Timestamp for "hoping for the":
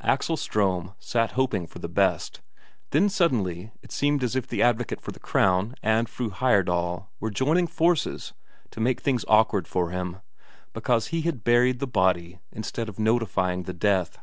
1.32-1.86